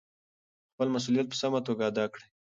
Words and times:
خپل 0.71 0.87
مسؤلیت 0.95 1.27
په 1.29 1.35
سمه 1.41 1.59
توګه 1.67 1.83
ادا 1.91 2.05
کړئ. 2.13 2.25